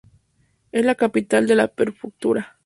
Es 0.71 0.83
la 0.83 0.95
capital 0.95 1.45
de 1.45 1.53
la 1.53 1.67
prefectura. 1.67 2.57